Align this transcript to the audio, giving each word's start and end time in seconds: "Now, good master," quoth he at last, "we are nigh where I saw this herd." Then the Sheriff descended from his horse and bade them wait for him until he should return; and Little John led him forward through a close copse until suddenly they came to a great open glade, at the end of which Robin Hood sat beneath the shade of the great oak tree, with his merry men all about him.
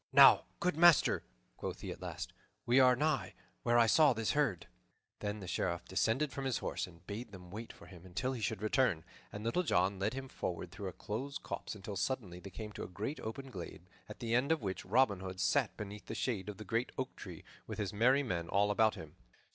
"Now, 0.11 0.45
good 0.59 0.75
master," 0.77 1.21
quoth 1.57 1.81
he 1.81 1.91
at 1.91 2.01
last, 2.01 2.33
"we 2.65 2.79
are 2.79 2.95
nigh 2.95 3.35
where 3.61 3.77
I 3.77 3.85
saw 3.85 4.13
this 4.13 4.31
herd." 4.31 4.65
Then 5.19 5.41
the 5.41 5.47
Sheriff 5.47 5.85
descended 5.85 6.31
from 6.31 6.45
his 6.45 6.57
horse 6.57 6.87
and 6.87 7.05
bade 7.05 7.31
them 7.31 7.51
wait 7.51 7.71
for 7.71 7.85
him 7.85 8.03
until 8.03 8.33
he 8.33 8.41
should 8.41 8.63
return; 8.63 9.03
and 9.31 9.43
Little 9.45 9.61
John 9.61 9.99
led 9.99 10.15
him 10.15 10.27
forward 10.27 10.71
through 10.71 10.87
a 10.87 10.91
close 10.91 11.37
copse 11.37 11.75
until 11.75 11.95
suddenly 11.97 12.39
they 12.39 12.49
came 12.49 12.71
to 12.71 12.83
a 12.83 12.87
great 12.87 13.19
open 13.19 13.51
glade, 13.51 13.83
at 14.09 14.17
the 14.21 14.33
end 14.33 14.51
of 14.51 14.63
which 14.63 14.85
Robin 14.85 15.19
Hood 15.19 15.39
sat 15.39 15.77
beneath 15.77 16.07
the 16.07 16.15
shade 16.15 16.49
of 16.49 16.57
the 16.57 16.65
great 16.65 16.91
oak 16.97 17.15
tree, 17.15 17.43
with 17.67 17.77
his 17.77 17.93
merry 17.93 18.23
men 18.23 18.49
all 18.49 18.71
about 18.71 18.95
him. 18.95 19.17